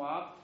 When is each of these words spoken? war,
war, 0.00 0.34